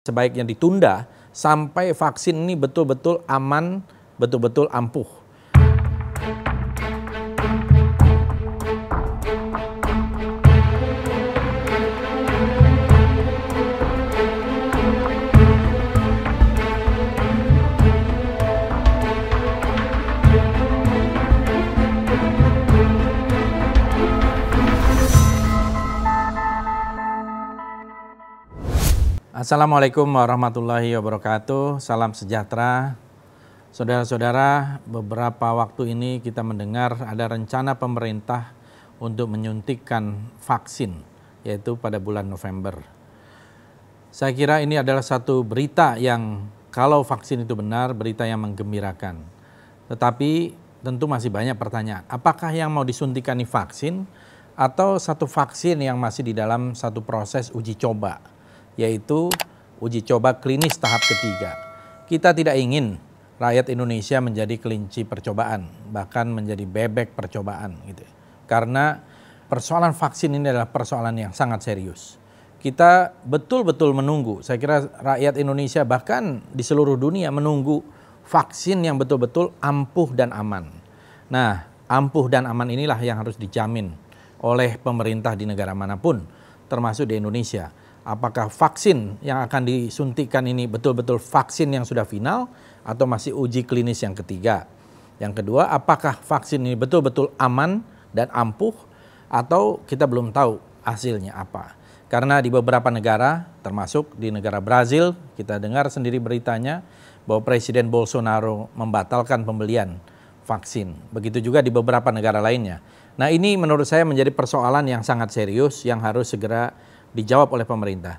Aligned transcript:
sebaiknya 0.00 0.48
ditunda 0.48 1.04
sampai 1.28 1.92
vaksin 1.92 2.32
ini 2.32 2.56
betul-betul 2.56 3.20
aman, 3.28 3.84
betul-betul 4.16 4.64
ampuh. 4.72 5.19
Assalamualaikum 29.40 30.04
warahmatullahi 30.04 30.92
wabarakatuh. 31.00 31.80
Salam 31.80 32.12
sejahtera. 32.12 33.00
Saudara-saudara, 33.72 34.84
beberapa 34.84 35.56
waktu 35.56 35.96
ini 35.96 36.20
kita 36.20 36.44
mendengar 36.44 37.00
ada 37.08 37.24
rencana 37.24 37.72
pemerintah 37.80 38.52
untuk 39.00 39.32
menyuntikkan 39.32 40.28
vaksin, 40.44 40.92
yaitu 41.40 41.72
pada 41.80 41.96
bulan 41.96 42.28
November. 42.28 42.84
Saya 44.12 44.36
kira 44.36 44.60
ini 44.60 44.76
adalah 44.76 45.00
satu 45.00 45.40
berita 45.40 45.96
yang 45.96 46.44
kalau 46.68 47.00
vaksin 47.00 47.40
itu 47.48 47.56
benar, 47.56 47.96
berita 47.96 48.28
yang 48.28 48.44
menggembirakan. 48.44 49.24
Tetapi 49.88 50.52
tentu 50.84 51.08
masih 51.08 51.32
banyak 51.32 51.56
pertanyaan. 51.56 52.04
Apakah 52.12 52.52
yang 52.52 52.68
mau 52.68 52.84
disuntikan 52.84 53.40
ini 53.40 53.48
vaksin 53.48 54.04
atau 54.52 55.00
satu 55.00 55.24
vaksin 55.24 55.80
yang 55.80 55.96
masih 55.96 56.28
di 56.28 56.36
dalam 56.36 56.76
satu 56.76 57.00
proses 57.00 57.48
uji 57.56 57.72
coba? 57.80 58.39
Yaitu 58.80 59.28
uji 59.84 60.00
coba 60.08 60.40
klinis 60.40 60.80
tahap 60.80 61.04
ketiga. 61.04 61.52
Kita 62.08 62.32
tidak 62.32 62.56
ingin 62.56 62.96
rakyat 63.36 63.68
Indonesia 63.68 64.20
menjadi 64.24 64.56
kelinci 64.56 65.04
percobaan, 65.04 65.68
bahkan 65.92 66.32
menjadi 66.32 66.64
bebek 66.64 67.12
percobaan 67.12 67.76
gitu. 67.84 68.04
Karena 68.48 68.96
persoalan 69.52 69.92
vaksin 69.92 70.32
ini 70.32 70.48
adalah 70.48 70.72
persoalan 70.72 71.16
yang 71.16 71.32
sangat 71.36 71.60
serius. 71.60 72.16
Kita 72.60 73.16
betul-betul 73.24 73.96
menunggu, 73.96 74.44
saya 74.44 74.60
kira 74.60 74.84
rakyat 75.00 75.40
Indonesia 75.40 75.80
bahkan 75.84 76.44
di 76.52 76.60
seluruh 76.60 77.00
dunia 77.00 77.32
menunggu 77.32 77.80
vaksin 78.28 78.84
yang 78.84 79.00
betul-betul 79.00 79.56
ampuh 79.64 80.12
dan 80.12 80.28
aman. 80.36 80.68
Nah, 81.32 81.64
ampuh 81.88 82.28
dan 82.28 82.44
aman 82.44 82.68
inilah 82.68 83.00
yang 83.00 83.16
harus 83.16 83.40
dijamin 83.40 83.96
oleh 84.44 84.76
pemerintah 84.76 85.32
di 85.32 85.48
negara 85.48 85.72
mana 85.72 85.96
pun, 85.96 86.20
termasuk 86.68 87.08
di 87.08 87.16
Indonesia 87.16 87.72
apakah 88.04 88.48
vaksin 88.48 89.20
yang 89.20 89.44
akan 89.44 89.66
disuntikan 89.66 90.44
ini 90.48 90.64
betul-betul 90.66 91.20
vaksin 91.20 91.70
yang 91.72 91.84
sudah 91.84 92.04
final 92.04 92.48
atau 92.84 93.04
masih 93.04 93.36
uji 93.36 93.64
klinis 93.64 94.00
yang 94.00 94.16
ketiga. 94.16 94.64
Yang 95.20 95.44
kedua, 95.44 95.68
apakah 95.68 96.16
vaksin 96.16 96.64
ini 96.64 96.74
betul-betul 96.74 97.30
aman 97.36 97.84
dan 98.16 98.32
ampuh 98.32 98.72
atau 99.28 99.84
kita 99.84 100.08
belum 100.08 100.32
tahu 100.32 100.56
hasilnya 100.82 101.36
apa. 101.36 101.76
Karena 102.10 102.42
di 102.42 102.50
beberapa 102.50 102.90
negara, 102.90 103.46
termasuk 103.62 104.18
di 104.18 104.34
negara 104.34 104.58
Brazil, 104.58 105.14
kita 105.38 105.62
dengar 105.62 105.86
sendiri 105.92 106.18
beritanya 106.18 106.82
bahwa 107.22 107.46
Presiden 107.46 107.86
Bolsonaro 107.86 108.66
membatalkan 108.74 109.46
pembelian 109.46 110.02
vaksin. 110.42 110.98
Begitu 111.14 111.38
juga 111.38 111.62
di 111.62 111.70
beberapa 111.70 112.10
negara 112.10 112.42
lainnya. 112.42 112.82
Nah 113.14 113.30
ini 113.30 113.54
menurut 113.54 113.86
saya 113.86 114.02
menjadi 114.02 114.34
persoalan 114.34 114.88
yang 114.90 115.06
sangat 115.06 115.30
serius 115.30 115.86
yang 115.86 116.02
harus 116.02 116.32
segera 116.34 116.74
dijawab 117.14 117.50
oleh 117.54 117.66
pemerintah. 117.66 118.18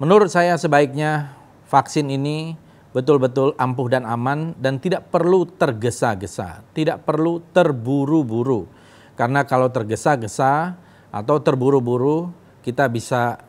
Menurut 0.00 0.32
saya 0.32 0.56
sebaiknya 0.56 1.36
vaksin 1.68 2.08
ini 2.08 2.56
betul-betul 2.90 3.54
ampuh 3.54 3.86
dan 3.86 4.02
aman 4.08 4.56
dan 4.58 4.82
tidak 4.82 5.12
perlu 5.12 5.46
tergesa-gesa, 5.46 6.64
tidak 6.74 7.06
perlu 7.06 7.44
terburu-buru. 7.54 8.66
Karena 9.14 9.44
kalau 9.44 9.68
tergesa-gesa 9.68 10.74
atau 11.12 11.36
terburu-buru 11.42 12.32
kita 12.64 12.88
bisa 12.88 13.40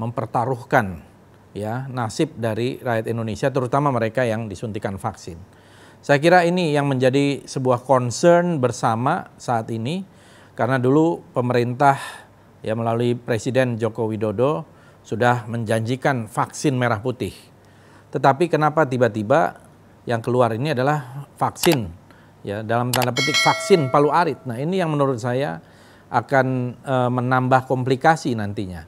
mempertaruhkan 0.00 1.02
ya 1.50 1.90
nasib 1.90 2.32
dari 2.38 2.78
rakyat 2.78 3.10
Indonesia 3.10 3.50
terutama 3.50 3.90
mereka 3.90 4.22
yang 4.22 4.46
disuntikan 4.46 4.96
vaksin. 4.96 5.36
Saya 6.00 6.16
kira 6.16 6.48
ini 6.48 6.72
yang 6.72 6.88
menjadi 6.88 7.44
sebuah 7.44 7.84
concern 7.84 8.56
bersama 8.56 9.28
saat 9.36 9.68
ini 9.68 10.00
karena 10.56 10.80
dulu 10.80 11.20
pemerintah 11.36 12.00
ya 12.60 12.76
melalui 12.76 13.16
Presiden 13.16 13.76
Joko 13.80 14.08
Widodo 14.08 14.64
sudah 15.00 15.48
menjanjikan 15.48 16.28
vaksin 16.28 16.76
merah 16.76 17.00
putih. 17.00 17.32
Tetapi 18.10 18.50
kenapa 18.52 18.84
tiba-tiba 18.84 19.56
yang 20.04 20.20
keluar 20.20 20.52
ini 20.52 20.72
adalah 20.72 21.28
vaksin 21.36 21.88
ya 22.42 22.64
dalam 22.64 22.90
tanda 22.92 23.12
petik 23.12 23.36
vaksin 23.36 23.88
palu 23.92 24.12
arit. 24.12 24.40
Nah, 24.48 24.56
ini 24.56 24.80
yang 24.80 24.92
menurut 24.92 25.20
saya 25.20 25.60
akan 26.10 26.76
e, 26.82 26.94
menambah 27.12 27.70
komplikasi 27.70 28.34
nantinya. 28.34 28.84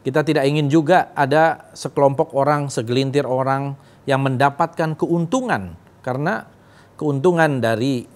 Kita 0.00 0.24
tidak 0.24 0.48
ingin 0.48 0.72
juga 0.72 1.12
ada 1.12 1.72
sekelompok 1.76 2.32
orang, 2.32 2.72
segelintir 2.72 3.28
orang 3.28 3.76
yang 4.08 4.24
mendapatkan 4.24 4.96
keuntungan 4.96 5.76
karena 6.00 6.48
keuntungan 6.96 7.60
dari 7.60 8.08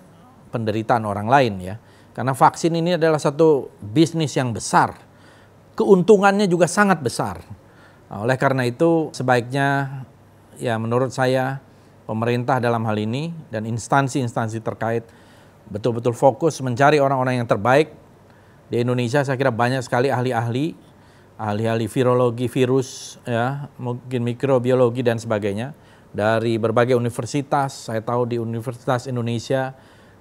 penderitaan 0.48 1.04
orang 1.04 1.28
lain 1.28 1.54
ya. 1.60 1.76
Karena 2.14 2.30
vaksin 2.30 2.70
ini 2.78 2.94
adalah 2.94 3.18
satu 3.18 3.74
bisnis 3.82 4.38
yang 4.38 4.54
besar. 4.54 4.94
Keuntungannya 5.74 6.46
juga 6.46 6.70
sangat 6.70 7.02
besar. 7.02 7.42
Nah, 8.06 8.22
oleh 8.22 8.38
karena 8.38 8.62
itu 8.62 9.10
sebaiknya 9.10 10.00
ya 10.62 10.78
menurut 10.78 11.10
saya 11.10 11.58
pemerintah 12.06 12.62
dalam 12.62 12.86
hal 12.86 12.94
ini 12.94 13.34
dan 13.50 13.66
instansi-instansi 13.66 14.62
terkait 14.62 15.02
betul-betul 15.66 16.14
fokus 16.14 16.62
mencari 16.62 17.02
orang-orang 17.02 17.42
yang 17.42 17.48
terbaik. 17.50 17.90
Di 18.70 18.86
Indonesia 18.86 19.26
saya 19.26 19.34
kira 19.34 19.50
banyak 19.50 19.82
sekali 19.82 20.08
ahli-ahli, 20.14 20.78
ahli-ahli 21.34 21.86
virologi 21.90 22.46
virus, 22.46 23.18
ya, 23.26 23.66
mungkin 23.76 24.22
mikrobiologi 24.22 25.02
dan 25.02 25.18
sebagainya 25.18 25.74
dari 26.14 26.56
berbagai 26.62 26.94
universitas. 26.94 27.90
Saya 27.90 28.00
tahu 28.00 28.30
di 28.30 28.36
Universitas 28.38 29.10
Indonesia 29.10 29.74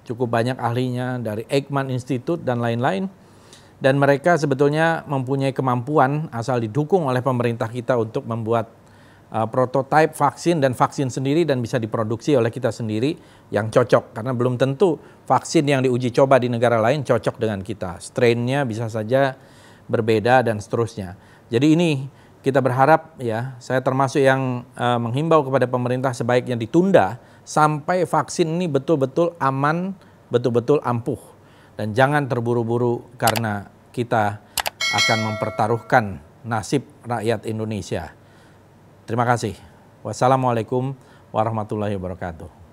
cukup 0.04 0.30
banyak 0.30 0.60
ahlinya 0.60 1.18
dari 1.18 1.48
Eijkman 1.48 1.88
Institute 1.90 2.44
dan 2.44 2.60
lain-lain. 2.60 3.08
Dan 3.80 3.98
mereka 4.00 4.38
sebetulnya 4.38 5.02
mempunyai 5.04 5.52
kemampuan 5.52 6.30
asal 6.30 6.62
didukung 6.62 7.04
oleh 7.10 7.20
pemerintah 7.20 7.68
kita 7.68 7.98
untuk 7.98 8.24
membuat 8.24 8.70
uh, 9.34 9.44
prototipe 9.50 10.14
vaksin 10.14 10.62
dan 10.62 10.72
vaksin 10.72 11.10
sendiri 11.10 11.42
dan 11.42 11.58
bisa 11.58 11.76
diproduksi 11.76 12.38
oleh 12.38 12.48
kita 12.48 12.70
sendiri 12.70 13.18
yang 13.50 13.68
cocok. 13.68 14.14
Karena 14.14 14.32
belum 14.32 14.56
tentu 14.56 14.96
vaksin 15.26 15.66
yang 15.66 15.82
diuji 15.84 16.14
coba 16.14 16.38
di 16.40 16.48
negara 16.48 16.78
lain 16.80 17.02
cocok 17.02 17.36
dengan 17.36 17.60
kita. 17.60 17.98
Strainnya 17.98 18.62
bisa 18.64 18.86
saja 18.88 19.36
berbeda 19.90 20.40
dan 20.46 20.62
seterusnya. 20.62 21.18
Jadi 21.52 21.76
ini 21.76 21.90
kita 22.44 22.60
berharap 22.60 23.16
ya, 23.20 23.56
saya 23.56 23.80
termasuk 23.80 24.20
yang 24.20 24.68
uh, 24.76 25.00
menghimbau 25.00 25.44
kepada 25.44 25.64
pemerintah 25.64 26.12
sebaiknya 26.12 26.56
ditunda 26.56 27.16
sampai 27.44 28.08
vaksin 28.08 28.58
ini 28.58 28.66
betul-betul 28.66 29.36
aman, 29.38 29.92
betul-betul 30.32 30.80
ampuh. 30.82 31.20
Dan 31.78 31.92
jangan 31.92 32.26
terburu-buru 32.26 33.04
karena 33.20 33.68
kita 33.92 34.40
akan 34.94 35.18
mempertaruhkan 35.30 36.04
nasib 36.46 36.86
rakyat 37.04 37.46
Indonesia. 37.46 38.14
Terima 39.04 39.28
kasih. 39.28 39.54
Wassalamualaikum 40.04 40.96
warahmatullahi 41.32 41.96
wabarakatuh. 41.96 42.63